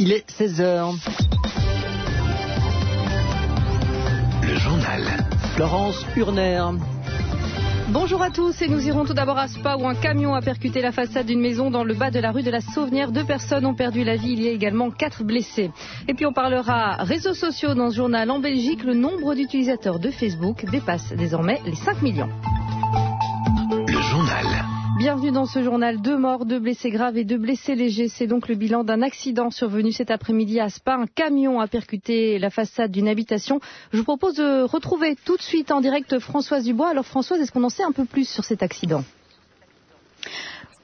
Il 0.00 0.12
est 0.12 0.30
16h. 0.30 0.94
Le 4.42 4.54
journal. 4.54 5.02
Florence 5.56 6.06
Urner. 6.14 6.62
Bonjour 7.88 8.22
à 8.22 8.30
tous 8.30 8.62
et 8.62 8.68
nous 8.68 8.86
irons 8.86 9.04
tout 9.04 9.14
d'abord 9.14 9.38
à 9.38 9.48
Spa 9.48 9.74
où 9.76 9.88
un 9.88 9.96
camion 9.96 10.36
a 10.36 10.40
percuté 10.40 10.82
la 10.82 10.92
façade 10.92 11.26
d'une 11.26 11.40
maison 11.40 11.72
dans 11.72 11.82
le 11.82 11.94
bas 11.94 12.12
de 12.12 12.20
la 12.20 12.30
rue 12.30 12.44
de 12.44 12.50
la 12.52 12.60
Sauvenière. 12.60 13.10
Deux 13.10 13.24
personnes 13.24 13.66
ont 13.66 13.74
perdu 13.74 14.04
la 14.04 14.14
vie, 14.14 14.34
il 14.34 14.42
y 14.42 14.46
a 14.46 14.52
également 14.52 14.92
quatre 14.92 15.24
blessés. 15.24 15.72
Et 16.06 16.14
puis 16.14 16.26
on 16.26 16.32
parlera 16.32 17.02
réseaux 17.02 17.34
sociaux 17.34 17.74
dans 17.74 17.90
ce 17.90 17.96
journal. 17.96 18.30
En 18.30 18.38
Belgique, 18.38 18.84
le 18.84 18.94
nombre 18.94 19.34
d'utilisateurs 19.34 19.98
de 19.98 20.12
Facebook 20.12 20.64
dépasse 20.70 21.12
désormais 21.14 21.60
les 21.66 21.74
5 21.74 22.02
millions. 22.02 22.30
Le 23.88 24.00
journal. 24.00 24.46
Bienvenue 24.98 25.30
dans 25.30 25.46
ce 25.46 25.62
journal. 25.62 26.00
Deux 26.00 26.18
morts, 26.18 26.44
deux 26.44 26.58
blessés 26.58 26.90
graves 26.90 27.16
et 27.16 27.22
deux 27.22 27.38
blessés 27.38 27.76
légers. 27.76 28.08
C'est 28.08 28.26
donc 28.26 28.48
le 28.48 28.56
bilan 28.56 28.82
d'un 28.82 29.00
accident 29.00 29.48
survenu 29.48 29.92
cet 29.92 30.10
après-midi 30.10 30.58
à 30.58 30.70
Spa. 30.70 30.96
Un 30.96 31.06
camion 31.06 31.60
a 31.60 31.68
percuté 31.68 32.40
la 32.40 32.50
façade 32.50 32.90
d'une 32.90 33.06
habitation. 33.06 33.60
Je 33.92 33.98
vous 33.98 34.04
propose 34.04 34.34
de 34.34 34.62
retrouver 34.62 35.14
tout 35.24 35.36
de 35.36 35.42
suite 35.42 35.70
en 35.70 35.80
direct 35.80 36.18
Françoise 36.18 36.64
Dubois. 36.64 36.88
Alors 36.88 37.06
Françoise, 37.06 37.40
est-ce 37.40 37.52
qu'on 37.52 37.62
en 37.62 37.68
sait 37.68 37.84
un 37.84 37.92
peu 37.92 38.06
plus 38.06 38.28
sur 38.28 38.42
cet 38.42 38.60
accident? 38.64 39.04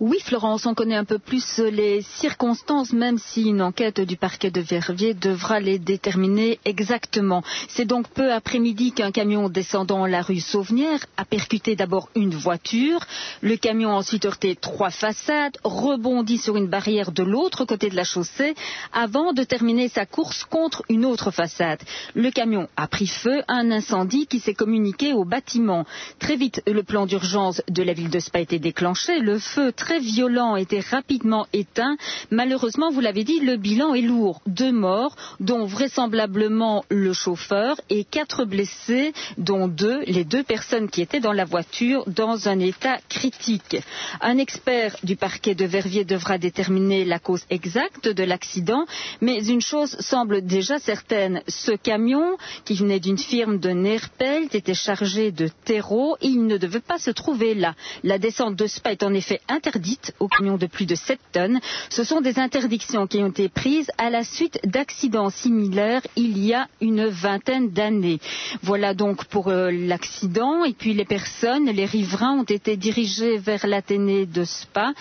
Oui, 0.01 0.19
Florence, 0.25 0.67
on 0.67 0.75
connaît 0.75 0.97
un 0.97 1.05
peu 1.05 1.19
plus 1.19 1.59
les 1.59 2.03
circonstances, 2.03 2.93
même 2.93 3.19
si 3.19 3.43
une 3.43 3.63
enquête 3.63 4.01
du 4.01 4.17
parquet 4.17 4.51
de 4.51 4.61
Verviers 4.61 5.15
devra 5.15 5.61
les 5.61 5.79
déterminer 5.79 6.59
exactement. 6.65 7.43
C'est 7.69 7.85
donc 7.85 8.09
peu 8.09 8.33
après-midi 8.33 8.93
qu'un 8.93 9.13
camion 9.13 9.49
descendant 9.49 10.07
la 10.07 10.23
rue 10.23 10.41
Sauvenière 10.41 10.99
a 11.17 11.25
percuté 11.25 11.77
d'abord 11.77 12.09
une 12.17 12.35
voiture. 12.35 13.07
Le 13.41 13.57
camion 13.57 13.91
a 13.91 13.95
ensuite 13.95 14.25
heurté 14.25 14.57
trois 14.57 14.91
façades, 14.91 15.57
rebondi 15.63 16.39
sur 16.39 16.57
une 16.57 16.67
barrière 16.67 17.13
de 17.13 17.23
l'autre 17.23 17.65
côté 17.65 17.89
de 17.89 17.97
la 17.97 18.05
chaussée, 18.05 18.55
avant 18.93 19.33
de 19.33 19.45
terminer 19.45 19.89
sa 19.89 20.07
course 20.07 20.45
contre 20.45 20.83
une 20.89 21.05
autre 21.05 21.31
façade. 21.31 21.81
Le 22.15 22.33
camion 22.33 22.69
a 22.77 22.89
pris 22.89 23.07
feu, 23.07 23.43
un 23.47 23.71
incendie 23.71 24.27
qui 24.27 24.41
s'est 24.41 24.55
communiqué 24.55 25.13
au 25.13 25.25
bâtiment. 25.25 25.85
Très 26.19 26.35
vite, 26.35 26.63
le 26.67 26.83
plan 26.83 27.07
d'urgence 27.07 27.63
de 27.69 27.83
la 27.85 27.93
ville 27.93 28.11
de 28.11 28.19
Spa 28.19 28.39
a 28.39 28.41
été 28.41 28.59
déclenché. 28.59 29.21
Le 29.21 29.39
feu 29.39 29.73
très 29.85 30.01
violent 30.01 30.57
était 30.57 30.81
rapidement 30.81 31.47
éteint. 31.53 31.99
Malheureusement, 32.31 32.91
vous 32.91 33.01
l'avez 33.01 33.23
dit, 33.23 33.41
le 33.41 33.59
bilan 33.59 33.93
est 33.93 34.01
lourd. 34.01 34.41
Deux 34.47 34.73
morts, 34.73 35.15
dont 35.41 35.67
vraisemblablement 35.67 36.87
le 36.89 37.13
chauffeur, 37.13 37.79
et 37.91 38.05
quatre 38.05 38.47
blessés, 38.47 39.13
dont 39.37 39.69
deux, 39.69 40.01
les 40.07 40.25
deux 40.25 40.43
personnes 40.43 40.89
qui 40.89 41.03
étaient 41.03 41.21
dans 41.21 41.35
la 41.35 41.45
voiture, 41.45 42.05
dans 42.07 42.49
un 42.49 42.61
état 42.61 42.97
critique. 43.11 43.77
Un 44.23 44.39
expert 44.39 44.97
du 45.03 45.17
parquet 45.17 45.55
de 45.55 45.67
Verviers 45.67 46.07
devra 46.07 46.39
déterminer 46.39 47.05
la 47.05 47.19
cause 47.19 47.45
exacte 47.51 48.09
de 48.09 48.25
l'accident, 48.25 48.87
mais 49.21 49.45
une 49.45 49.61
chose 49.61 49.95
semble 50.01 50.47
déjà 50.47 50.79
certaine. 50.79 51.43
Ce 51.47 51.73
camion, 51.73 52.39
qui 52.65 52.75
venait 52.75 53.01
d'une 53.01 53.19
firme 53.19 53.59
de 53.59 53.69
Nerpelt, 53.69 54.55
était 54.55 54.73
chargé 54.73 55.31
de 55.31 55.51
terreau. 55.67 56.17
Il 56.23 56.47
ne 56.47 56.57
devait 56.57 56.81
pas 56.81 56.99
se 56.99 57.11
trouver 57.11 57.53
là. 57.55 57.75
La 58.03 58.17
descente 58.17 58.57
de 58.57 58.67
Spa 58.67 58.93
est 58.93 59.03
en 59.03 59.13
effet 59.13 59.43
interdite 59.47 59.74
interdites 59.75 60.15
aux 60.21 60.29
camions 60.29 60.57
de 60.57 60.67
plus 60.67 60.87
de 60.87 60.95
7 60.95 61.19
tonnes. 61.33 61.61
Ce 61.91 62.05
sont 62.05 62.21
des 62.21 62.39
interdictions 62.39 63.07
qui 63.09 63.19
ont 63.19 63.29
été 63.29 63.49
prises 63.49 63.91
à 63.99 64.09
la 64.09 64.23
suite 64.23 64.61
d'accidents 64.65 65.31
similaires 65.31 66.03
il 66.17 66.39
y 66.39 66.55
a 66.55 66.69
une 66.81 67.07
vingtaine 67.07 67.71
d'années. 67.71 68.21
Voilà 68.63 68.95
donc 68.95 69.25
pour 69.25 69.49
euh, 69.49 69.71
l'accident. 69.73 70.65
Et 70.65 70.75
puis 70.75 70.95
les 70.95 71.05
personnes, 71.05 71.67
les 71.67 71.87
riverains 71.87 72.39
ont 72.39 72.45
été 72.45 72.77
dirigés 72.77 73.37
vers 73.39 73.67
l'Athénée 73.67 74.27
de 74.27 74.45
Spa. 74.45 74.93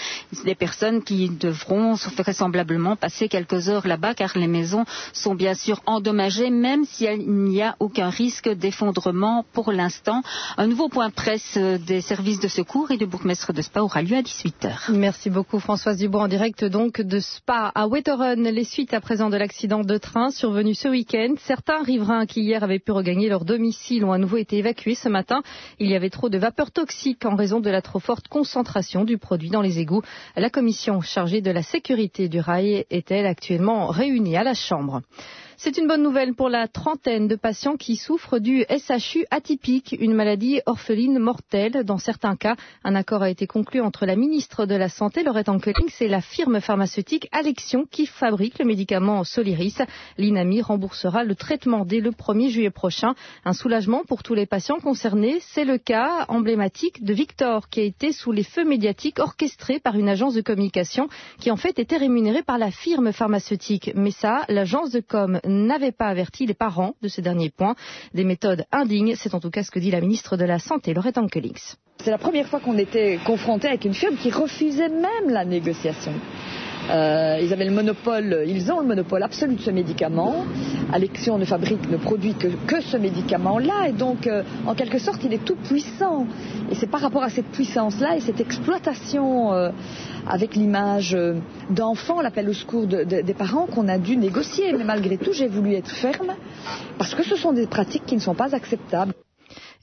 Des 0.44 0.56
personnes 0.56 1.04
qui 1.04 1.30
devront 1.30 1.94
vraisemblablement 2.18 2.96
passer 2.96 3.28
quelques 3.30 3.70
heures 3.70 3.88
là-bas 3.88 4.16
car 4.16 4.32
les 4.36 4.48
maisons 4.48 4.86
sont 5.14 5.36
bien 5.36 5.54
sûr 5.54 5.82
endommagées 5.86 6.50
même 6.50 6.86
s'il 6.86 7.30
n'y 7.30 7.62
a 7.62 7.76
aucun 7.80 8.10
risque 8.10 8.50
d'effondrement 8.50 9.46
pour 9.54 9.72
l'instant. 9.72 10.24
Un 10.58 10.66
nouveau 10.68 10.90
point 10.90 11.12
presse 11.12 11.58
euh, 11.58 11.78
des 11.78 12.02
services 12.02 12.40
de 12.40 12.48
secours 12.48 12.90
et 12.90 12.98
du 12.98 13.06
bourgmestre 13.06 13.54
de 13.54 13.62
Spa 13.62 13.82
aura 13.82 14.02
lieu 14.02 14.18
à 14.18 14.24
18 14.64 14.90
Merci 14.94 15.30
beaucoup 15.30 15.60
Françoise 15.60 15.98
Dubois 15.98 16.22
en 16.22 16.28
direct 16.30 16.64
donc 16.64 17.02
de 17.02 17.20
Spa 17.20 17.70
à 17.76 17.88
Wetteren. 17.88 18.44
Les 18.44 18.64
suites 18.64 18.94
à 18.94 19.02
présent 19.02 19.30
de 19.30 19.36
l'accident 19.36 19.82
de 19.82 19.98
train 19.98 20.32
survenu 20.32 20.74
ce 20.74 20.88
week-end. 20.88 21.34
Certains 21.40 21.84
riverains 21.84 22.26
qui 22.26 22.42
hier 22.42 22.64
avaient 22.64 22.80
pu 22.80 22.92
regagner 22.92 23.28
leur 23.28 23.44
domicile 23.44 24.06
ont 24.06 24.14
à 24.14 24.18
nouveau 24.18 24.38
été 24.38 24.58
évacués 24.58 24.96
ce 24.96 25.10
matin. 25.10 25.42
Il 25.80 25.90
y 25.90 25.96
avait 25.96 26.10
trop 26.10 26.30
de 26.30 26.38
vapeur 26.38 26.72
toxique 26.72 27.26
en 27.26 27.36
raison 27.36 27.60
de 27.60 27.70
la 27.70 27.82
trop 27.82 28.00
forte 28.00 28.30
concentration 28.30 29.04
du 29.04 29.18
produit 29.18 29.50
dans 29.50 29.62
les 29.62 29.80
égouts. 29.80 30.02
La 30.38 30.50
commission 30.50 31.02
chargée 31.02 31.42
de 31.42 31.52
la 31.52 31.64
sécurité 31.64 32.30
du 32.30 32.40
rail 32.40 32.86
est-elle 32.90 33.26
actuellement 33.26 33.88
réunie 33.88 34.38
à 34.38 34.44
la 34.44 34.54
Chambre? 34.54 35.02
C'est 35.58 35.78
une 35.78 35.88
bonne 35.88 36.02
nouvelle 36.04 36.34
pour 36.34 36.50
la 36.50 36.68
trentaine 36.68 37.28
de 37.28 37.36
patients 37.36 37.76
qui 37.76 37.96
souffrent 37.96 38.40
du 38.40 38.66
SHU 38.70 39.26
atypique, 39.30 39.96
une 40.00 40.14
maladie 40.14 40.62
orpheline 40.66 41.20
mortelle. 41.20 41.84
Dans 41.86 41.98
certains 41.98 42.36
cas, 42.36 42.56
un 42.84 42.96
accord 42.96 43.22
a 43.22 43.30
été 43.30 43.46
conclu 43.46 43.80
entre 43.80 44.06
la 44.06 44.16
ministre 44.16 44.66
de 44.66 44.76
la 44.76 44.90
Santé, 44.90 45.24
Lorette 45.24 45.50
Ankelings, 45.50 45.94
et 46.00 46.08
la 46.08 46.22
firme 46.22 46.60
pharmaceutique 46.60 47.28
Alexion 47.32 47.86
qui 47.90 48.06
fabrique 48.06 48.60
le 48.60 48.66
médicament 48.66 49.24
Soliris. 49.24 49.78
L'INAMI 50.18 50.62
remboursera 50.62 51.24
le 51.24 51.36
traitement 51.36 51.86
dès 51.86 52.00
le 52.00 52.12
1er 52.12 52.50
juillet 52.50 52.72
prochain. 52.72 53.14
Un 53.46 53.54
soulagement 53.54 54.04
pour 54.08 54.24
tous 54.24 54.34
les 54.34 54.46
patients 54.46 54.80
concernés. 54.80 55.38
C'est 55.40 55.66
le 55.66 55.78
cas 55.78 56.26
emblématique 56.30 57.04
de 57.04 57.14
Victor 57.14 57.70
qui 57.70 57.80
a 57.80 57.84
été 57.84 58.12
sous 58.12 58.32
les 58.32 58.44
feux 58.44 58.66
médiatiques 58.66 59.20
orchestré 59.20 59.80
par 59.80 59.98
une 59.98 60.10
agence 60.10 60.34
de 60.34 60.42
communication 60.42 61.08
qui 61.40 61.52
en 61.52 61.58
fait 61.58 61.78
était 61.80 61.98
rémunérée 61.98 62.44
par 62.44 62.58
la 62.58 62.72
firme 62.72 63.12
pharmaceutique. 63.12 63.92
Mais 63.96 64.12
ça, 64.12 64.46
l'agence 64.50 64.92
de 64.92 65.00
com 65.00 65.40
n'avait 65.54 65.92
pas 65.92 66.08
averti 66.08 66.46
les 66.46 66.54
parents 66.54 66.96
de 67.02 67.08
ces 67.08 67.22
derniers 67.22 67.50
points. 67.50 67.76
Des 68.14 68.24
méthodes 68.24 68.66
indignes, 68.72 69.16
c'est 69.16 69.34
en 69.34 69.40
tout 69.40 69.50
cas 69.50 69.64
ce 69.64 69.72
que 69.72 69.80
dit 69.80 69.92
la 69.92 70.02
ministre 70.02 70.38
de 70.38 70.46
la 70.46 70.60
Santé, 70.60 70.94
Loretta 70.94 71.22
Ankelings. 71.22 71.76
C'est 72.04 72.12
la 72.12 72.18
première 72.18 72.48
fois 72.48 72.60
qu'on 72.60 72.78
était 72.78 73.20
confronté 73.26 73.68
avec 73.68 73.86
une 73.86 73.94
firme 73.94 74.16
qui 74.16 74.30
refusait 74.30 74.90
même 74.90 75.30
la 75.30 75.46
négociation. 75.46 76.14
Euh, 76.90 77.40
ils 77.42 77.54
avaient 77.54 77.66
le 77.66 77.72
monopole, 77.72 78.44
ils 78.46 78.72
ont 78.72 78.82
le 78.82 78.88
monopole 78.88 79.24
absolu 79.24 79.56
de 79.56 79.62
ce 79.62 79.72
médicament. 79.72 80.46
Alexion 80.92 81.38
ne 81.38 81.46
fabrique, 81.46 81.90
ne 81.90 81.98
produit 81.98 82.34
que, 82.34 82.48
que 82.68 82.82
ce 82.82 82.98
médicament-là, 82.98 83.88
et 83.88 83.94
donc, 83.94 84.28
euh, 84.28 84.44
en 84.66 84.76
quelque 84.76 85.00
sorte, 85.00 85.24
il 85.24 85.34
est 85.34 85.46
tout 85.46 85.56
puissant. 85.56 86.28
Et 86.70 86.76
c'est 86.76 86.88
par 86.88 87.00
rapport 87.00 87.24
à 87.24 87.30
cette 87.30 87.48
puissance-là 87.48 88.18
et 88.18 88.20
cette 88.20 88.42
exploitation 88.42 89.54
euh, 89.54 89.70
avec 90.28 90.56
l'image 90.56 91.14
euh, 91.14 91.40
d'enfants, 91.70 92.22
l'appel 92.22 92.50
au 92.50 92.54
secours 92.54 92.88
de, 92.88 93.04
de, 93.04 93.22
des 93.22 93.34
parents 93.34 93.68
qu'on 93.68 93.88
a 93.88 93.98
dû 93.98 94.18
négocier. 94.18 94.74
Mais 94.74 94.84
malgré 94.84 95.18
tout, 95.18 95.34
j'ai 95.34 95.48
voulu 95.48 95.74
être 95.74 95.90
ferme 95.92 96.34
parce 96.98 97.16
que 97.16 97.24
ce 97.24 97.36
sont 97.36 97.54
des 97.54 97.68
pratiques 97.68 98.06
qui 98.06 98.16
ne 98.16 98.22
sont 98.22 98.36
pas 98.36 98.56
acceptables. 98.56 99.14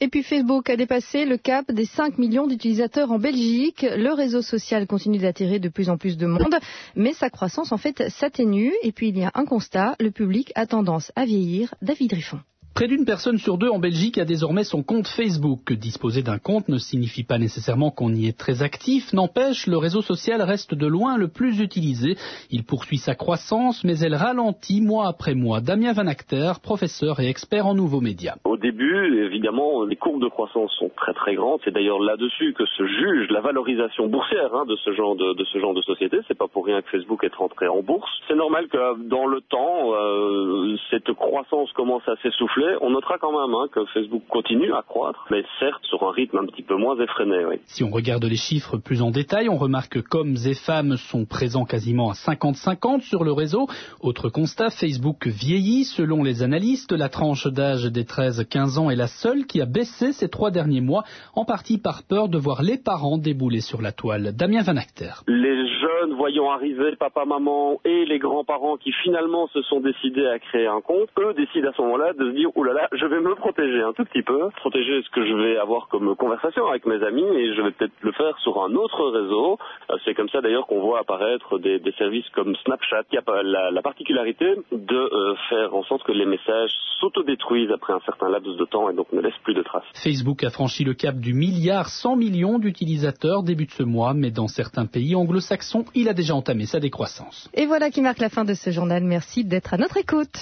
Et 0.02 0.08
puis 0.08 0.22
Facebook 0.22 0.70
a 0.70 0.76
dépassé 0.76 1.26
le 1.26 1.36
cap 1.36 1.70
des 1.70 1.84
5 1.84 2.16
millions 2.16 2.46
d'utilisateurs 2.46 3.12
en 3.12 3.18
Belgique. 3.18 3.82
Le 3.82 4.14
réseau 4.14 4.40
social 4.40 4.86
continue 4.86 5.18
d'attirer 5.18 5.58
de 5.58 5.68
plus 5.68 5.90
en 5.90 5.98
plus 5.98 6.16
de 6.16 6.26
monde, 6.26 6.56
mais 6.96 7.12
sa 7.12 7.28
croissance 7.28 7.70
en 7.70 7.76
fait 7.76 8.08
s'atténue. 8.08 8.72
Et 8.82 8.92
puis 8.92 9.08
il 9.10 9.18
y 9.18 9.24
a 9.24 9.30
un 9.34 9.44
constat, 9.44 9.96
le 10.00 10.10
public 10.10 10.52
a 10.54 10.66
tendance 10.66 11.12
à 11.16 11.26
vieillir. 11.26 11.74
David 11.82 12.14
Riffon. 12.14 12.40
Près 12.74 12.86
d'une 12.86 13.04
personne 13.04 13.36
sur 13.36 13.58
deux 13.58 13.68
en 13.68 13.78
Belgique 13.78 14.16
a 14.16 14.24
désormais 14.24 14.64
son 14.64 14.82
compte 14.82 15.06
Facebook. 15.06 15.72
Disposer 15.72 16.22
d'un 16.22 16.38
compte 16.38 16.68
ne 16.68 16.78
signifie 16.78 17.24
pas 17.24 17.36
nécessairement 17.36 17.90
qu'on 17.90 18.14
y 18.14 18.26
est 18.26 18.38
très 18.38 18.62
actif. 18.62 19.12
N'empêche, 19.12 19.66
le 19.66 19.76
réseau 19.76 20.00
social 20.02 20.40
reste 20.40 20.74
de 20.74 20.86
loin 20.86 21.18
le 21.18 21.28
plus 21.28 21.60
utilisé. 21.60 22.16
Il 22.50 22.64
poursuit 22.64 22.96
sa 22.96 23.14
croissance, 23.14 23.84
mais 23.84 23.98
elle 23.98 24.14
ralentit 24.14 24.80
mois 24.80 25.08
après 25.08 25.34
mois. 25.34 25.60
Damien 25.60 25.92
Van 25.92 26.06
Acter, 26.06 26.52
professeur 26.62 27.20
et 27.20 27.28
expert 27.28 27.66
en 27.66 27.74
nouveaux 27.74 28.00
médias. 28.00 28.36
Au 28.44 28.56
début, 28.56 29.26
évidemment, 29.26 29.84
les 29.84 29.96
courbes 29.96 30.22
de 30.22 30.28
croissance 30.28 30.72
sont 30.78 30.90
très 30.96 31.12
très 31.12 31.34
grandes. 31.34 31.60
C'est 31.64 31.74
d'ailleurs 31.74 32.00
là-dessus 32.00 32.54
que 32.54 32.64
se 32.64 32.86
juge 32.86 33.28
la 33.30 33.40
valorisation 33.40 34.06
boursière 34.06 34.54
hein, 34.54 34.64
de 34.66 34.76
ce 34.76 34.92
genre 34.92 35.16
de, 35.16 35.34
de, 35.34 35.44
ce 35.44 35.58
genre 35.58 35.74
société. 35.82 36.18
C'est 36.28 36.38
pas 36.38 36.48
pour 36.48 36.64
rien 36.64 36.80
que 36.82 36.88
Facebook 36.88 37.22
est 37.24 37.34
rentré 37.34 37.68
en 37.68 37.82
bourse. 37.82 38.10
C'est 38.28 38.36
normal 38.36 38.68
que 38.68 39.08
dans 39.08 39.26
le 39.26 39.40
temps, 39.40 39.92
euh, 39.94 40.76
cette 40.90 41.12
croissance 41.12 41.70
commence 41.72 42.06
à 42.08 42.16
s'essouffler 42.22 42.59
on 42.80 42.90
notera 42.90 43.18
quand 43.18 43.32
même 43.32 43.54
hein, 43.54 43.66
que 43.72 43.84
Facebook 43.86 44.22
continue 44.28 44.72
à 44.72 44.82
croître, 44.82 45.26
mais 45.30 45.44
certes 45.58 45.84
sur 45.84 46.02
un 46.02 46.12
rythme 46.12 46.38
un 46.38 46.46
petit 46.46 46.62
peu 46.62 46.76
moins 46.76 46.98
effréné. 46.98 47.44
Oui. 47.44 47.56
Si 47.66 47.84
on 47.84 47.90
regarde 47.90 48.24
les 48.24 48.36
chiffres 48.36 48.76
plus 48.76 49.02
en 49.02 49.10
détail, 49.10 49.48
on 49.48 49.56
remarque 49.56 50.02
que 50.02 50.16
hommes 50.16 50.36
et 50.44 50.54
femmes 50.54 50.96
sont 50.96 51.24
présents 51.24 51.64
quasiment 51.64 52.10
à 52.10 52.14
50-50 52.14 53.00
sur 53.00 53.24
le 53.24 53.32
réseau. 53.32 53.66
Autre 54.00 54.28
constat, 54.28 54.70
Facebook 54.70 55.26
vieillit. 55.26 55.84
Selon 55.84 56.22
les 56.22 56.42
analystes, 56.42 56.92
la 56.92 57.08
tranche 57.08 57.46
d'âge 57.46 57.84
des 57.84 58.04
13-15 58.04 58.78
ans 58.78 58.90
est 58.90 58.96
la 58.96 59.06
seule 59.06 59.46
qui 59.46 59.60
a 59.60 59.66
baissé 59.66 60.12
ces 60.12 60.28
trois 60.28 60.50
derniers 60.50 60.80
mois, 60.80 61.04
en 61.34 61.44
partie 61.44 61.78
par 61.78 62.02
peur 62.08 62.28
de 62.28 62.38
voir 62.38 62.62
les 62.62 62.78
parents 62.78 63.18
débouler 63.18 63.60
sur 63.60 63.80
la 63.80 63.92
toile. 63.92 64.32
Damien 64.36 64.62
Van 64.62 64.76
Acter. 64.76 65.12
Les 65.26 65.56
jeunes 65.80 66.14
voyant 66.14 66.50
arriver 66.50 66.90
papa, 66.96 67.24
maman 67.24 67.80
et 67.84 68.04
les 68.04 68.18
grands-parents 68.18 68.76
qui 68.76 68.92
finalement 69.02 69.48
se 69.48 69.62
sont 69.62 69.80
décidés 69.80 70.26
à 70.26 70.38
créer 70.38 70.66
un 70.66 70.80
compte, 70.80 71.08
eux 71.18 71.34
décident 71.34 71.70
à 71.70 71.72
ce 71.72 71.82
moment-là 71.82 72.12
de 72.12 72.30
se 72.30 72.36
dire 72.36 72.49
oh 72.54 72.64
là 72.64 72.72
là, 72.72 72.88
je 72.92 73.06
vais 73.06 73.20
me 73.20 73.34
protéger 73.34 73.82
un 73.82 73.92
tout 73.92 74.04
petit 74.04 74.22
peu, 74.22 74.50
protéger 74.56 75.02
ce 75.02 75.10
que 75.10 75.26
je 75.26 75.34
vais 75.34 75.56
avoir 75.58 75.88
comme 75.88 76.14
conversation 76.16 76.66
avec 76.68 76.86
mes 76.86 77.02
amis 77.02 77.24
et 77.24 77.54
je 77.54 77.62
vais 77.62 77.70
peut-être 77.72 77.92
le 78.00 78.12
faire 78.12 78.38
sur 78.38 78.62
un 78.62 78.74
autre 78.74 79.08
réseau. 79.10 79.58
Euh, 79.90 79.96
C'est 80.04 80.14
comme 80.14 80.28
ça 80.28 80.40
d'ailleurs 80.40 80.66
qu'on 80.66 80.80
voit 80.80 81.00
apparaître 81.00 81.58
des, 81.58 81.78
des 81.78 81.92
services 81.92 82.28
comme 82.34 82.54
Snapchat 82.64 83.04
qui 83.10 83.18
a 83.18 83.22
la 83.42 83.82
particularité 83.82 84.56
de 84.72 84.96
euh, 84.96 85.34
faire 85.48 85.74
en 85.74 85.82
sorte 85.84 86.02
que 86.04 86.12
les 86.12 86.26
messages 86.26 86.70
s'autodétruisent 87.00 87.70
après 87.72 87.92
un 87.92 88.00
certain 88.00 88.28
laps 88.28 88.56
de 88.56 88.64
temps 88.64 88.90
et 88.90 88.94
donc 88.94 89.12
ne 89.12 89.20
laissent 89.20 89.42
plus 89.42 89.54
de 89.54 89.62
traces. 89.62 89.84
Facebook 89.94 90.44
a 90.44 90.50
franchi 90.50 90.84
le 90.84 90.94
cap 90.94 91.16
du 91.16 91.34
milliard 91.34 91.88
100 91.88 92.16
millions 92.16 92.58
d'utilisateurs 92.58 93.42
début 93.42 93.66
de 93.66 93.72
ce 93.72 93.82
mois, 93.82 94.14
mais 94.14 94.30
dans 94.30 94.48
certains 94.48 94.86
pays 94.86 95.14
anglo-saxons, 95.14 95.84
il 95.94 96.08
a 96.08 96.14
déjà 96.14 96.34
entamé 96.34 96.66
sa 96.66 96.80
décroissance. 96.80 97.48
Et 97.54 97.66
voilà 97.66 97.90
qui 97.90 98.02
marque 98.02 98.18
la 98.18 98.28
fin 98.28 98.44
de 98.44 98.54
ce 98.54 98.70
journal. 98.70 99.02
Merci 99.02 99.44
d'être 99.44 99.74
à 99.74 99.78
notre 99.78 99.96
écoute. 99.96 100.36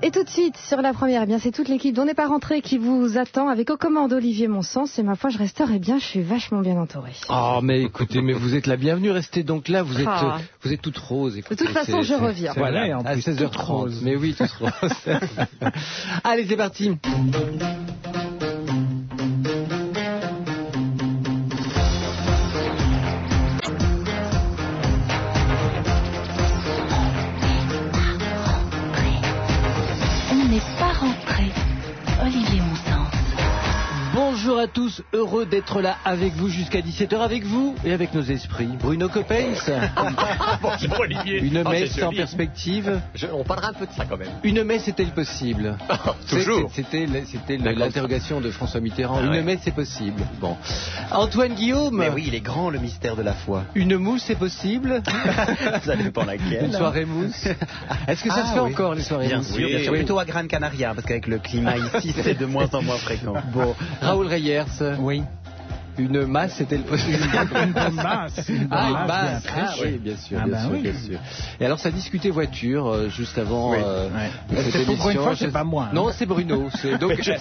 Et 0.00 0.12
tout 0.12 0.22
de 0.22 0.28
suite, 0.30 0.56
sur 0.56 0.80
la 0.80 0.92
première, 0.92 1.22
eh 1.24 1.26
bien, 1.26 1.38
c'est 1.40 1.50
toute 1.50 1.68
l'équipe 1.68 1.92
dont 1.94 2.04
n'est 2.04 2.14
pas 2.14 2.28
rentrée 2.28 2.62
qui 2.62 2.78
vous 2.78 3.18
attend 3.18 3.48
avec 3.48 3.68
aux 3.68 3.76
commandes 3.76 4.12
Olivier 4.12 4.46
Monsens. 4.46 4.96
Et 4.96 5.02
ma 5.02 5.16
foi, 5.16 5.28
je 5.30 5.38
resterai 5.38 5.80
bien, 5.80 5.98
je 5.98 6.04
suis 6.04 6.22
vachement 6.22 6.60
bien 6.60 6.76
entourée. 6.80 7.14
Oh, 7.28 7.58
mais 7.62 7.82
écoutez, 7.82 8.22
mais 8.22 8.32
vous 8.32 8.54
êtes 8.54 8.68
la 8.68 8.76
bienvenue. 8.76 9.10
Restez 9.10 9.42
donc 9.42 9.66
là. 9.68 9.82
Vous 9.82 9.98
êtes, 10.00 10.06
Ah. 10.08 10.36
euh, 10.36 10.42
vous 10.62 10.72
êtes 10.72 10.82
toute 10.82 10.98
rose. 10.98 11.36
écoutez, 11.36 11.56
toute 11.64 11.74
façon, 11.74 12.02
je 12.02 12.14
reviens. 12.14 12.52
Voilà, 12.56 12.80
vrai, 12.82 12.94
en 12.94 13.00
à 13.04 13.12
plus, 13.14 13.22
16h30. 13.22 13.50
toute 13.50 13.56
rose. 13.56 14.00
Mais 14.04 14.14
oui, 14.14 14.34
toute 14.38 14.50
rose. 14.52 14.70
Allez, 16.24 16.46
c'est 16.46 16.56
parti. 16.56 16.92
Olivier 32.28 32.60
Monsens. 32.60 32.87
Bonjour 34.48 34.62
à 34.62 34.66
tous, 34.66 35.02
heureux 35.12 35.44
d'être 35.44 35.82
là 35.82 35.98
avec 36.06 36.32
vous 36.32 36.48
jusqu'à 36.48 36.80
17h 36.80 37.18
avec 37.20 37.44
vous 37.44 37.74
et 37.84 37.92
avec 37.92 38.14
nos 38.14 38.22
esprits. 38.22 38.70
Bruno 38.80 39.10
Coppens, 39.10 39.60
Bonjour 40.62 41.00
Olivier. 41.00 41.40
une 41.42 41.62
Oh, 41.66 41.68
messe 41.68 41.92
sans 41.94 42.08
perspective. 42.10 42.98
Je- 43.14 43.26
on 43.26 43.44
parlera 43.44 43.68
un 43.68 43.72
peu 43.74 43.84
de 43.84 43.92
ça 43.92 44.06
quand 44.06 44.16
même. 44.16 44.30
Une 44.44 44.64
messe 44.64 44.88
est-elle 44.88 45.10
possible 45.10 45.76
Toujours. 46.30 46.70
C'est- 46.72 46.86
C'était 47.26 47.58
l'interrogation 47.58 48.40
de 48.40 48.50
François 48.50 48.80
Mitterrand. 48.80 49.18
Ah 49.20 49.24
Une 49.24 49.30
ouais. 49.32 49.42
messe 49.42 49.66
est 49.66 49.70
possible. 49.74 50.22
Bon. 50.40 50.56
Antoine 51.12 51.52
Guillaume. 51.52 51.98
Mais 51.98 52.08
oui, 52.08 52.24
il 52.28 52.34
est 52.34 52.40
grand 52.40 52.70
le 52.70 52.78
mystère 52.78 53.16
de 53.16 53.22
la 53.22 53.34
foi. 53.34 53.64
Une 53.74 53.98
mousse 53.98 54.30
est 54.30 54.36
possible 54.38 55.02
Ça 55.84 55.94
dépend 55.94 56.24
laquelle. 56.24 56.64
Une 56.64 56.72
soirée 56.72 57.04
mousse 57.04 57.44
Est-ce 58.08 58.24
que 58.24 58.30
ça 58.30 58.44
Ah 58.44 58.48
se 58.48 58.54
fait 58.54 58.60
oui. 58.60 58.72
encore 58.72 58.94
les 58.94 59.02
soirées 59.02 59.26
Bien 59.26 59.38
mousses 59.38 59.52
sûr, 59.52 59.68
bien 59.68 59.80
sûr. 59.80 59.92
Oui. 59.92 59.98
Plutôt 59.98 60.18
à 60.18 60.24
Gran 60.24 60.46
Canaria, 60.46 60.94
parce 60.94 61.06
qu'avec 61.06 61.26
le 61.26 61.38
climat 61.38 61.74
ici, 61.76 62.14
c'est 62.22 62.38
de 62.38 62.46
moins 62.46 62.68
en 62.72 62.80
moins 62.80 62.96
fréquent. 62.96 63.34
Bon, 63.52 63.74
Raoul 64.00 64.37
Reyers. 64.38 64.82
Oui. 65.00 65.22
Une 65.98 66.26
masse 66.26 66.60
est-elle 66.60 66.82
possible 66.82 67.18
Une 67.54 67.72
bonne 67.72 67.94
masse. 67.94 68.48
Une 68.48 68.68
Ah, 68.70 68.88
une 68.88 69.06
masse 69.08 69.44
Ah, 69.54 69.74
oui, 69.82 69.98
bien 69.98 70.16
sûr, 70.16 70.38
Ah, 70.40 70.46
bien 70.46 70.60
sûr, 70.60 70.70
oui. 70.72 70.82
bien 70.82 70.92
sûr. 70.94 71.18
Et 71.60 71.64
alors, 71.64 71.78
ça 71.80 71.90
discutait 71.90 72.30
voiture 72.30 72.86
euh, 72.86 73.08
juste 73.08 73.36
avant. 73.38 73.72
Oui, 73.72 73.78
euh, 73.84 74.08
ouais. 74.08 74.30
cette 74.62 74.72
C'est 74.72 74.84
pour 74.84 74.94
une 74.94 75.00
émission. 75.02 75.22
fois, 75.22 75.36
c'est 75.36 75.52
pas 75.52 75.64
moi, 75.64 75.84
hein. 75.86 75.94
Non, 75.94 76.10
c'est 76.12 76.26
Bruno. 76.26 76.68
Donc. 77.00 77.12
Je 77.18 77.22
sais, 77.22 77.38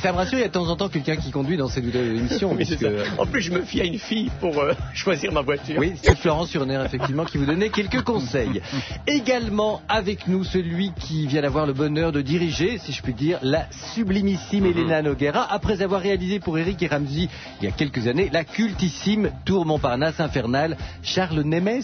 ça 0.00 0.12
me 0.12 0.16
rassure, 0.16 0.38
il 0.38 0.42
y 0.42 0.44
a 0.44 0.48
de 0.48 0.52
temps 0.52 0.68
en 0.68 0.76
temps 0.76 0.88
quelqu'un 0.88 1.16
qui 1.16 1.30
conduit 1.30 1.56
dans 1.56 1.68
cette 1.68 1.84
émission. 1.94 2.54
Puisque-. 2.56 2.86
En 3.18 3.26
plus, 3.26 3.42
je 3.42 3.52
me 3.52 3.62
fie 3.62 3.80
à 3.80 3.84
une 3.84 3.98
fille 3.98 4.30
pour 4.40 4.58
euh, 4.58 4.72
choisir 4.94 5.32
ma 5.32 5.42
voiture. 5.42 5.76
Oui, 5.78 5.92
c'est 6.02 6.16
Florence 6.16 6.48
Surner, 6.48 6.80
effectivement, 6.84 7.24
qui 7.24 7.36
vous 7.38 7.46
donnait 7.46 7.68
quelques 7.68 8.02
conseils. 8.02 8.62
Également 9.06 9.82
avec 9.88 10.26
nous, 10.26 10.44
celui 10.44 10.92
qui 10.98 11.26
vient 11.26 11.42
d'avoir 11.42 11.66
le 11.66 11.72
bonheur 11.74 12.12
de 12.12 12.22
diriger, 12.22 12.78
si 12.78 12.92
je 12.92 13.02
puis 13.02 13.12
dire, 13.14 13.38
la 13.42 13.66
sublimissime 13.94 14.64
Elena 14.66 15.02
Noguera, 15.02 15.46
après 15.52 15.82
avoir 15.82 16.00
réalisé 16.00 16.40
pour 16.40 16.56
Eric 16.58 16.82
et 16.82 16.86
Ramsey, 16.86 17.28
il 17.60 17.64
y 17.64 17.68
a 17.68 17.70
quelques 17.72 17.89
années, 17.98 18.30
la 18.32 18.44
cultissime 18.44 19.30
Tour 19.44 19.66
Montparnasse 19.66 20.20
infernale, 20.20 20.76
Charles 21.02 21.42
Nemes. 21.42 21.82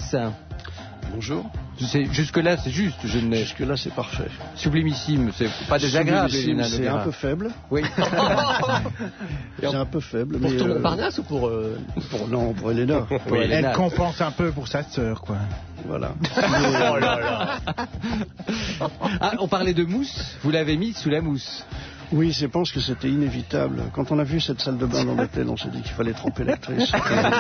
Bonjour. 1.13 1.51
Jusque-là, 1.79 2.57
c'est 2.57 2.71
juste. 2.71 2.97
Je 3.05 3.19
ne... 3.19 3.37
Jusque-là, 3.37 3.77
c'est 3.77 3.95
parfait. 3.95 4.29
Sublimissime, 4.55 5.31
c'est 5.37 5.49
pas 5.69 5.79
désagréable, 5.79 6.31
C'est 6.31 6.89
un 6.89 6.99
peu 6.99 7.11
faible. 7.11 7.51
Oui. 7.71 7.83
C'est 9.61 9.75
un 9.75 9.87
peu 9.87 10.01
faible. 10.01 10.39
Pour 10.39 10.51
mais, 10.51 10.57
ton 10.57 10.67
euh, 10.67 10.75
Montparnasse 10.75 11.19
ou 11.19 11.23
pour... 11.23 11.49
euh, 11.49 11.79
pour- 12.11 12.29
Non, 12.29 12.53
pour 12.53 12.71
Elena. 12.71 13.07
Oui, 13.31 13.41
Elena. 13.41 13.71
Elle 13.71 13.77
compense 13.77 14.21
un 14.21 14.31
peu 14.31 14.53
pour 14.53 14.69
sa 14.69 14.83
sœur, 14.83 15.21
quoi. 15.21 15.37
Voilà. 15.87 16.15
Oh 16.37 16.99
là 16.99 17.21
là. 17.21 17.59
Ah, 19.21 19.33
on 19.39 19.49
parlait 19.49 19.75
de 19.75 19.85
mousse, 19.85 20.37
vous 20.43 20.51
l'avez 20.51 20.77
mis 20.77 20.93
sous 20.93 21.11
la 21.11 21.21
mousse. 21.21 21.65
Oui, 22.13 22.33
je 22.33 22.47
pense 22.47 22.71
que 22.71 22.81
c'était 22.81 23.09
inévitable. 23.09 23.83
Quand 23.93 24.13
on 24.13 24.19
a 24.19 24.25
vu 24.25 24.41
cette 24.41 24.61
salle 24.61 24.79
de 24.79 24.87
bain 24.87 25.05
dans 25.05 25.15
l'hôtel, 25.15 25.49
on 25.49 25.57
s'est 25.57 25.69
dit 25.69 25.83
qu'il 25.83 25.93
fallait 25.93 26.13
tremper 26.13 26.45
l'actrice. 26.45 26.93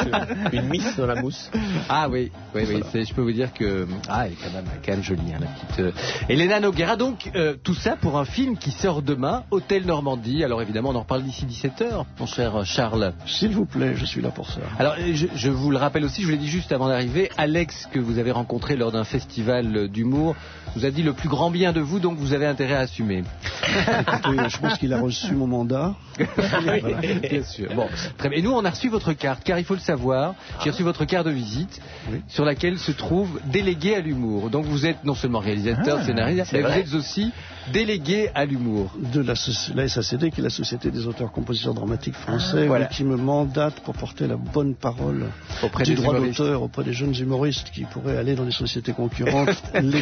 Une 0.53 0.69
miss 0.69 0.97
dans 0.97 1.07
la 1.07 1.21
mousse. 1.21 1.51
Ah 1.89 2.09
oui, 2.09 2.33
oui, 2.55 2.63
oui. 2.69 3.05
Je 3.05 3.15
peux 3.15 3.23
vous 3.23 3.33
dire 3.33 3.53
que 3.53 3.87
ah, 4.09 4.27
elle 4.27 4.33
est 4.33 4.37
quand 4.37 4.53
même, 4.53 4.65
quand 4.85 4.93
même 4.93 5.03
jolie, 5.03 5.33
hein, 5.33 5.39
la 5.41 5.47
petite 5.47 5.81
euh, 5.81 5.93
Elena 6.29 6.61
Noguera. 6.61 6.97
Donc 6.97 7.31
euh, 7.35 7.55
tout 7.63 7.75
ça 7.75 7.97
pour 7.97 8.19
un 8.19 8.25
film 8.25 8.57
qui 8.57 8.73
sort 8.73 9.03
demain, 9.03 9.45
Hôtel 9.51 9.87
Normandie. 9.87 10.43
Alors 10.43 10.61
évidemment, 10.63 10.91
on 10.91 10.97
en 10.97 11.01
reparle 11.01 11.23
d'ici 11.23 11.45
17 11.45 11.73
h 11.81 12.05
mon 12.19 12.27
cher 12.27 12.65
Charles. 12.65 13.12
S'il 13.27 13.53
vous 13.53 13.67
plaît, 13.67 13.95
je 13.95 14.05
suis 14.05 14.21
là 14.21 14.31
pour 14.31 14.51
ça. 14.51 14.61
Alors 14.79 14.95
euh, 14.99 15.15
je, 15.15 15.27
je 15.35 15.51
vous 15.51 15.71
le 15.71 15.79
rappelle 15.79 16.05
aussi, 16.05 16.23
je 16.23 16.27
vous 16.27 16.33
l'ai 16.33 16.39
dit 16.39 16.49
juste 16.49 16.73
avant 16.73 16.89
d'arriver, 16.89 17.31
Alex 17.37 17.89
que 17.93 17.99
vous 18.01 18.19
avez 18.19 18.33
rencontré 18.33 18.77
lors 18.77 18.93
d'un 18.93 19.05
festival 19.05 19.77
euh, 19.77 19.89
d'humour 19.89 20.35
vous 20.77 20.85
a 20.85 20.91
dit 20.91 21.03
le 21.03 21.15
plus 21.15 21.31
grand 21.31 21.51
bien 21.51 21.73
de 21.73 21.81
vous, 21.81 22.01
donc 22.01 22.19
vous 22.19 22.35
avez 22.35 22.45
intérêt 22.45 22.75
à 22.75 22.81
assumer. 22.81 23.25
Écoutez, 23.67 24.51
je 24.56 24.61
pense 24.61 24.79
qu'il 24.79 24.93
a 24.93 25.00
reçu 25.00 25.32
mon 25.35 25.47
mandat. 25.47 25.94
Voilà, 26.64 27.00
bien 27.00 27.43
sûr. 27.44 27.75
Bon, 27.75 27.87
très 28.17 28.29
bien. 28.29 28.38
Et 28.38 28.43
nous, 28.43 28.50
on 28.53 28.64
a 28.64 28.70
reçu 28.70 28.88
votre 28.88 29.12
carte, 29.12 29.44
car 29.44 29.58
il 29.58 29.64
faut 29.64 29.75
le 29.75 29.81
savoir, 29.81 30.35
j'ai 30.64 30.70
reçu 30.70 30.82
votre 30.82 31.05
carte 31.05 31.26
de 31.26 31.31
visite, 31.32 31.81
Oui. 32.11 32.23
sur 32.29 32.44
laquelle 32.44 32.79
se 32.79 32.93
trouve 32.93 33.41
délégué 33.47 33.94
à 33.97 34.00
l'humour. 34.00 34.50
Donc 34.50 34.64
vous 34.64 34.87
êtes 34.87 35.05
non 35.05 35.14
seulement 35.14 35.41
réalisateur, 35.41 35.99
Ah, 36.00 36.05
scénariste, 36.05 36.53
mais 36.53 36.62
vous 36.62 36.69
êtes 36.69 36.94
aussi 36.94 37.32
délégué 37.73 38.31
à 38.35 38.45
l'humour. 38.45 38.91
de 39.13 39.21
la, 39.21 39.35
SACD, 39.35 40.31
qui 40.31 40.41
est 40.41 40.45
la 40.45 40.51
Société 40.51 40.91
des 40.91 41.07
auteurs 41.07 41.31
compositeurs 41.33 41.75
dramatiques 41.75 42.15
français, 42.15 42.67
voilà. 42.67 42.87
qui 42.87 43.05
me 43.05 43.17
mandate 43.17 43.81
pour 43.81 43.95
porter 43.95 44.27
la 44.27 44.37
bonne 44.37 44.75
parole 44.75 45.27
Auprès 45.63 45.85
du 45.85 45.95
des 45.95 46.03
droit 46.03 46.19
d'auteur 46.19 46.63
auprès 46.63 46.85
des 46.85 46.93
jeunes 46.93 47.15
humoristes 47.15 47.71
qui 47.71 47.85
pourraient 47.85 48.17
aller 48.17 48.35
dans 48.35 48.45
des 48.45 48.51
sociétés 48.53 48.93
concurrentes. 48.93 49.63
les 49.75 50.01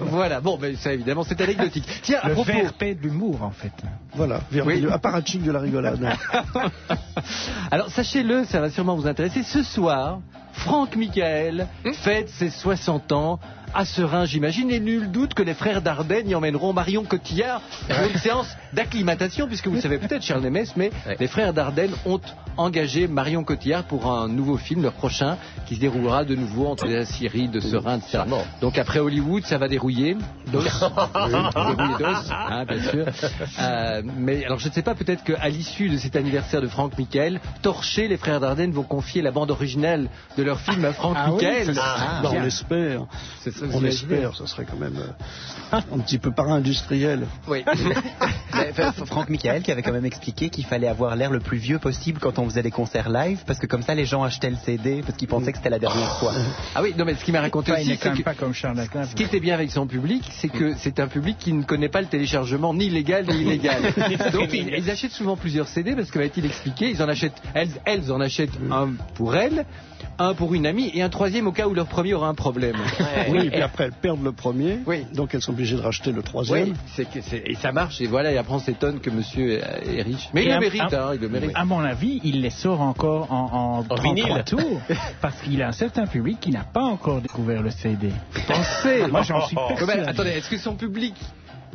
voilà, 0.00 0.40
bon, 0.40 0.58
mais 0.60 0.74
ça 0.76 0.92
évidemment, 0.92 1.24
c'est 1.24 1.40
anecdotique. 1.40 1.84
Tiens, 2.02 2.18
à 2.22 2.28
Le 2.28 2.34
propos... 2.34 2.52
VRP 2.52 2.84
de 3.00 3.02
l'humour, 3.02 3.42
en 3.42 3.50
fait. 3.50 3.72
voilà, 4.14 4.40
vers- 4.50 4.66
Oui. 4.66 4.80
le 4.80 4.92
apparatchik 4.92 5.42
de 5.42 5.52
la 5.52 5.60
rigolade. 5.60 6.00
Alors 7.70 7.90
sachez-le, 7.90 8.44
ça 8.44 8.60
va 8.60 8.70
sûrement 8.70 8.96
vous 8.96 9.06
intéresser. 9.06 9.42
Ce 9.42 9.62
soir, 9.62 10.20
Franck 10.52 10.96
Michael 10.96 11.66
fête 12.02 12.28
ses 12.28 12.50
60 12.50 13.12
ans 13.12 13.40
à 13.74 13.84
Serein, 13.84 14.24
j'imagine, 14.24 14.70
et 14.70 14.80
nul 14.80 15.10
doute 15.10 15.34
que 15.34 15.42
les 15.42 15.54
frères 15.54 15.80
Dardenne 15.82 16.28
y 16.28 16.34
emmèneront 16.34 16.72
Marion 16.72 17.04
Cotillard 17.04 17.60
pour 17.88 18.04
une 18.10 18.18
séance 18.18 18.48
d'acclimatation, 18.72 19.46
puisque 19.46 19.68
vous 19.68 19.76
le 19.76 19.80
savez 19.80 19.98
peut-être, 19.98 20.22
Charles 20.22 20.42
Nemes, 20.42 20.64
mais 20.76 20.90
les 21.18 21.28
frères 21.28 21.52
Dardenne 21.52 21.92
ont 22.06 22.20
engagé 22.56 23.06
Marion 23.06 23.44
Cotillard 23.44 23.84
pour 23.84 24.06
un 24.12 24.28
nouveau 24.28 24.56
film, 24.56 24.82
leur 24.82 24.92
prochain, 24.92 25.36
qui 25.66 25.76
se 25.76 25.80
déroulera 25.80 26.24
de 26.24 26.34
nouveau 26.34 26.66
entre 26.66 26.86
la 26.86 27.04
Syrie, 27.04 27.48
de 27.48 27.60
Serein, 27.60 27.98
etc. 27.98 28.22
Donc 28.60 28.76
après 28.76 28.98
Hollywood, 28.98 29.44
ça 29.44 29.56
va 29.58 29.68
dérouiller. 29.68 30.16
Dos. 30.52 30.60
Oui, 31.30 31.32
dérouiller 31.54 31.94
dos, 31.98 32.04
hein, 32.30 32.64
bien 32.66 32.82
sûr. 32.82 33.06
Euh, 33.60 34.02
mais 34.16 34.44
alors 34.44 34.58
je 34.58 34.68
ne 34.68 34.72
sais 34.72 34.82
pas, 34.82 34.94
peut-être 34.94 35.22
qu'à 35.24 35.48
l'issue 35.48 35.88
de 35.88 35.96
cet 35.96 36.16
anniversaire 36.16 36.60
de 36.60 36.66
Franck 36.66 36.98
Michael, 36.98 37.40
Torché, 37.62 38.08
les 38.08 38.16
frères 38.16 38.40
Dardenne 38.40 38.72
vont 38.72 38.82
confier 38.82 39.22
la 39.22 39.30
bande 39.30 39.50
originale 39.50 40.08
de 40.36 40.42
leur 40.42 40.60
film 40.60 40.84
à 40.84 40.92
Franck 40.92 41.16
Ah 41.18 41.30
oui, 41.32 41.44
Michael. 41.44 41.74
ça. 41.74 41.82
Ah, 41.84 42.20
Bah, 42.22 42.28
on 42.28 42.32
tiens. 42.32 42.42
l'espère. 42.44 43.02
Ça, 43.60 43.66
On 43.74 43.80
l'espère, 43.82 44.34
ça 44.34 44.46
serait 44.46 44.64
quand 44.64 44.78
même 44.78 44.96
euh, 44.96 45.80
un 45.92 45.98
petit 45.98 46.18
peu 46.18 46.30
para-industriel. 46.30 47.26
Oui. 47.46 47.62
Enfin, 48.52 48.92
Franck 49.06 49.30
Michael 49.30 49.62
qui 49.62 49.72
avait 49.72 49.82
quand 49.82 49.92
même 49.92 50.04
expliqué 50.04 50.50
qu'il 50.50 50.64
fallait 50.66 50.88
avoir 50.88 51.16
l'air 51.16 51.30
le 51.30 51.40
plus 51.40 51.56
vieux 51.56 51.78
possible 51.78 52.20
quand 52.20 52.38
on 52.38 52.44
faisait 52.44 52.62
des 52.62 52.70
concerts 52.70 53.08
live, 53.08 53.38
parce 53.46 53.58
que 53.58 53.66
comme 53.66 53.82
ça 53.82 53.94
les 53.94 54.04
gens 54.04 54.22
achetaient 54.22 54.50
le 54.50 54.56
CD 54.56 55.02
parce 55.04 55.16
qu'ils 55.16 55.28
pensaient 55.28 55.52
que 55.52 55.58
c'était 55.58 55.70
la 55.70 55.78
dernière 55.78 56.18
fois. 56.18 56.32
Ah 56.74 56.82
oui, 56.82 56.94
non 56.96 57.04
mais 57.04 57.14
ce 57.14 57.24
qui 57.24 57.32
m'a 57.32 57.40
raconté 57.40 57.72
Enfin, 57.72 57.80
aussi, 57.80 57.96
c'est 57.96 58.08
même 58.08 58.18
que 58.18 58.22
pas 58.22 58.34
comme 58.34 58.52
Charles 58.52 58.80
ce 59.08 59.14
qui 59.14 59.22
était 59.22 59.40
bien 59.40 59.54
avec 59.54 59.70
son 59.70 59.86
public, 59.86 60.28
c'est 60.32 60.48
que 60.48 60.74
c'est 60.76 61.00
un 61.00 61.08
public 61.08 61.36
qui 61.38 61.52
ne 61.52 61.62
connaît 61.62 61.88
pas 61.88 62.00
le 62.00 62.06
téléchargement 62.06 62.74
ni 62.74 62.90
légal 62.90 63.26
ni 63.26 63.42
illégal. 63.42 63.82
Donc 64.32 64.52
ils, 64.52 64.68
ils 64.76 64.90
achètent 64.90 65.12
souvent 65.12 65.36
plusieurs 65.36 65.68
CD 65.68 65.94
parce 65.94 66.10
que 66.10 66.18
va-t-il 66.18 66.44
expliquer, 66.44 66.90
ils 66.90 67.02
en 67.02 67.08
achètent, 67.08 67.40
elles, 67.54 67.70
elles 67.84 68.10
en 68.12 68.20
achètent 68.20 68.58
un 68.70 68.90
pour 69.14 69.36
elles, 69.36 69.64
un 70.18 70.34
pour 70.34 70.54
une 70.54 70.66
amie 70.66 70.90
et 70.94 71.02
un 71.02 71.08
troisième 71.08 71.46
au 71.46 71.52
cas 71.52 71.66
où 71.66 71.74
leur 71.74 71.86
premier 71.86 72.14
aura 72.14 72.28
un 72.28 72.34
problème. 72.34 72.76
Oui, 73.30 73.49
et 73.50 73.54
puis 73.54 73.62
après 73.62 73.84
elles 73.84 73.92
perdent 73.92 74.22
le 74.24 74.32
premier, 74.32 74.78
Oui. 74.86 75.04
donc 75.14 75.34
elles 75.34 75.42
sont 75.42 75.52
obligées 75.52 75.76
de 75.76 75.80
racheter 75.82 76.12
le 76.12 76.22
troisième. 76.22 76.74
Oui, 76.98 77.06
et 77.46 77.54
ça 77.56 77.72
marche 77.72 78.00
et 78.00 78.06
voilà. 78.06 78.38
après 78.40 78.54
on 78.54 78.58
s'étonne 78.58 79.00
que 79.00 79.10
monsieur 79.10 79.52
est 79.52 79.98
est 79.98 80.02
riche. 80.02 80.28
Mais 80.32 80.42
il 80.44 80.46
Et 80.46 80.50
le 80.50 80.56
à- 80.56 80.60
mérite, 80.60 80.92
à- 80.92 81.08
hein, 81.08 81.10
il 81.14 81.20
le 81.20 81.28
mérite. 81.28 81.50
À 81.54 81.64
mon 81.64 81.80
avis, 81.80 82.20
il 82.24 82.40
les 82.42 82.50
sort 82.50 82.80
encore 82.80 83.30
en, 83.32 83.84
en, 83.88 83.94
vinyle. 83.96 84.24
33 84.26 84.42
tours 84.44 84.80
parce 85.20 85.40
qu'il 85.42 85.60
a 85.62 85.68
un 85.68 85.72
certain 85.72 86.06
public 86.06 86.38
qui 86.40 86.50
n'a 86.50 86.64
pas 86.64 86.82
encore 86.84 87.20
découvert 87.20 87.62
le 87.62 87.70
CD. 87.70 88.10
Pensez 88.46 89.06
Moi, 89.10 89.22
j'en 89.22 89.46
suis 89.46 89.56
Ouais, 89.56 89.62
mais 89.70 89.76
persuadé. 89.76 90.08
Attendez, 90.08 90.30
est-ce 90.30 90.48
que 90.50 90.56
son 90.58 90.74
public 90.74 91.14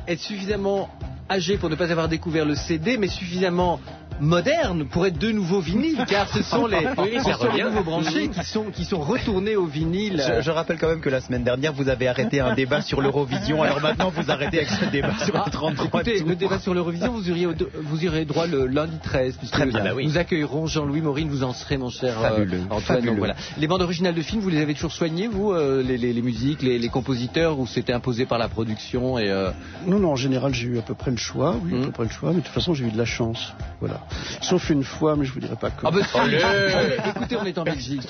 est 0.07 0.17
suffisamment 0.17 0.89
âgé 1.29 1.57
pour 1.57 1.69
ne 1.69 1.75
pas 1.75 1.91
avoir 1.91 2.07
découvert 2.07 2.45
le 2.45 2.55
CD, 2.55 2.97
mais 2.97 3.07
suffisamment 3.07 3.79
moderne 4.21 4.85
pour 4.85 5.05
être 5.05 5.17
de 5.17 5.31
nouveau 5.31 5.59
vinyle, 5.59 6.03
car 6.07 6.27
ce 6.29 6.41
sont 6.43 6.67
les, 6.67 6.77
Oui, 6.97 7.17
ce 7.17 7.23
ça 7.31 7.33
sont 7.37 7.51
les 7.53 7.63
nouveaux 7.63 7.83
branchés 7.83 8.29
qui 8.29 8.43
sont, 8.43 8.65
qui 8.65 8.85
sont 8.85 8.99
retournés 8.99 9.55
au 9.55 9.65
vinyle. 9.65 10.23
Je, 10.37 10.41
je 10.41 10.51
rappelle 10.51 10.77
quand 10.77 10.87
même 10.87 11.01
que 11.01 11.09
la 11.09 11.21
semaine 11.21 11.43
dernière, 11.43 11.73
vous 11.73 11.89
avez 11.89 12.07
arrêté 12.07 12.39
un 12.39 12.53
débat 12.53 12.81
sur 12.81 13.01
l'Eurovision. 13.01 13.61
Alors 13.63 13.81
maintenant, 13.81 14.11
vous 14.15 14.29
arrêtez 14.31 14.57
avec 14.59 14.69
ce 14.69 14.85
débat 14.85 15.13
sur 15.25 15.33
les 15.45 15.51
33 15.51 15.85
Ah, 15.93 15.97
Écoutez, 16.01 16.19
tours. 16.19 16.29
le 16.29 16.35
débat 16.35 16.59
sur 16.59 16.73
l'Eurovision, 16.73 17.11
vous 17.11 17.29
auriez, 17.29 17.47
vous 17.83 18.03
irez 18.03 18.25
droit 18.25 18.47
le 18.47 18.67
lundi 18.67 18.97
13, 19.03 19.37
puisque 19.37 19.53
Très 19.53 19.65
bien. 19.65 19.79
Ah 19.81 19.83
bah 19.89 19.91
oui. 19.95 20.05
nous 20.07 20.17
accueillerons 20.17 20.67
Jean-Louis 20.67 21.01
Maureen, 21.01 21.29
vous 21.29 21.43
en 21.43 21.53
serez 21.53 21.77
mon 21.77 21.89
cher 21.89 22.17
euh, 22.19 22.29
Fabuleux, 22.29 22.61
Antoine. 22.65 22.81
fabuleux. 22.81 23.09
Donc, 23.11 23.17
voilà. 23.19 23.35
Les 23.57 23.67
bandes 23.67 23.81
originales 23.81 24.15
de 24.15 24.21
films, 24.21 24.41
vous 24.41 24.49
les 24.49 24.61
avez 24.61 24.73
toujours 24.73 24.91
soignées, 24.93 25.27
vous, 25.27 25.51
euh, 25.51 25.83
les, 25.83 25.97
les- 25.97 26.13
les 26.13 26.21
musiques, 26.21 26.61
les, 26.61 26.79
les 26.79 26.89
compositeurs, 26.89 27.59
ou 27.59 27.67
c'était 27.67 27.93
imposé 27.93 28.25
par 28.25 28.37
la 28.37 28.47
production 28.47 29.19
et 29.19 29.29
euh, 29.29 29.51
Non, 29.87 29.99
non, 29.99 30.11
en 30.11 30.15
général, 30.15 30.53
j'ai 30.53 30.67
eu 30.67 30.77
à 30.79 30.81
peu 30.81 30.93
près 30.95 31.11
le 31.11 31.17
choix, 31.17 31.55
oui, 31.63 31.81
à 31.81 31.85
peu 31.85 31.91
près 31.91 32.03
le 32.05 32.09
choix, 32.09 32.29
mais 32.29 32.37
de 32.37 32.41
toute 32.45 32.53
façon, 32.53 32.73
j'ai 32.73 32.85
eu 32.85 32.91
de 32.91 32.97
la 32.97 33.05
chance. 33.05 33.53
Voilà. 33.79 34.01
Sauf 34.41 34.69
une 34.69 34.83
fois, 34.83 35.15
mais 35.15 35.25
je 35.25 35.31
vous 35.33 35.39
dirai 35.39 35.55
pas 35.55 35.69
Ah 35.71 35.75
comment. 35.77 35.91
bah 35.99 36.05
si. 36.05 37.09
Écoutez, 37.09 37.37
on 37.41 37.45
est 37.45 37.57
en 37.57 37.63
Belgique. 37.63 38.01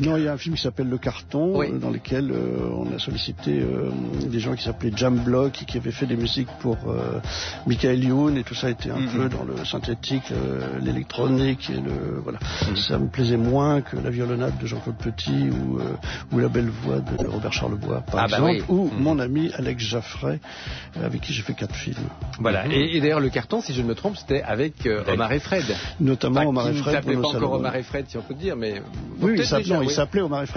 Non, 0.00 0.16
il 0.16 0.24
y 0.24 0.28
a 0.28 0.32
un 0.32 0.36
film 0.38 0.54
qui 0.56 0.62
s'appelle 0.62 0.88
Le 0.88 0.98
Carton, 0.98 1.52
Oui. 1.58 1.68
euh, 1.72 1.78
dans 1.78 1.90
lequel 1.90 2.30
euh, 2.30 2.68
on 2.76 2.94
a 2.94 2.98
sollicité 2.98 3.60
euh, 3.60 3.90
des 4.26 4.40
gens 4.40 4.54
qui 4.54 4.64
s'appelaient 4.64 4.92
Jam 4.94 5.16
Block 5.18 5.62
et 5.62 5.64
qui 5.64 5.76
avaient 5.76 5.90
fait 5.92 6.06
des 6.06 6.16
musiques 6.16 6.48
pour 6.60 6.76
euh, 6.88 7.20
Michael 7.66 8.02
Youn 8.04 8.36
et 8.36 8.42
tout 8.44 8.54
ça 8.54 8.70
était 8.70 8.90
un 8.90 8.98
Mhm. 8.98 9.08
peu 9.08 9.28
dans 9.28 9.44
le 9.44 9.64
synthétique, 9.64 10.30
euh, 10.32 10.78
l'électronique 10.80 11.70
et 11.70 11.74
le 11.80 12.20
voilà. 12.22 12.38
Mhm. 12.68 12.76
Ça 12.76 12.98
me 12.98 13.08
plaisait 13.08 13.36
moins 13.36 13.80
que 13.80 13.96
la 13.96 14.10
violonade 14.10 14.58
de 14.58 14.66
Jean-Claude 14.66 14.96
Petit 14.96 15.48
ou, 15.50 15.78
euh, 15.78 15.92
ou 16.32 16.38
la 16.38 16.48
belle 16.48 16.68
voix 16.68 17.00
de 17.00 17.26
Robert 17.26 17.52
Charlebois, 17.52 18.00
par 18.00 18.24
Ah 18.24 18.26
bah 18.28 18.36
exemple, 18.50 18.64
oui. 18.68 18.76
ou 18.76 18.84
Mhm. 18.90 19.02
mon 19.02 19.18
ami 19.18 19.50
Alex 19.54 19.82
Jaffray, 19.84 20.40
avec 21.02 21.20
qui 21.20 21.32
j'ai 21.32 21.42
fait 21.42 21.54
quatre 21.54 21.74
films. 21.74 21.96
Voilà. 22.40 22.66
Et, 22.68 22.96
et 22.96 23.00
d'ailleurs, 23.00 23.20
le 23.20 23.28
carton, 23.30 23.60
si 23.60 23.74
je 23.74 23.82
ne 23.82 23.86
me 23.88 23.94
trompe, 23.94 24.16
c'était 24.16 24.42
avec 24.42 24.86
euh, 24.86 25.02
Omar 25.18 25.32
et 25.32 25.40
Fred. 25.40 25.64
Notamment 26.00 26.40
Enfin, 26.40 26.48
Omar 26.48 26.68
et 26.68 26.72
ne 26.74 26.82
Fred 26.82 26.94
s'appelait 26.94 27.14
pour 27.14 27.22
pas 27.22 27.38
nos 27.38 27.44
encore. 27.44 27.52
Omar 27.54 27.76
et 27.76 27.82
Fred, 27.82 28.04
si 28.08 28.16
on 28.16 28.22
peut 28.22 28.34
dire, 28.34 28.56
mais 28.56 28.82
Oui, 29.20 29.34
il 29.36 29.44
s'appelait, 29.44 29.78
il 29.82 29.90
s'appelait 29.90 30.20
Omar 30.22 30.42
et 30.42 30.46
Fred 30.46 30.56